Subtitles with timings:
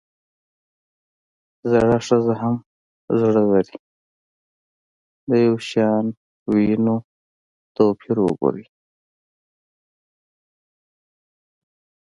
[1.71, 2.55] زړه ښځه هم
[3.19, 3.77] زړۀ لري؛
[5.29, 6.05] د يوشان
[6.49, 6.95] ويونو
[7.75, 8.65] توپير وګورئ!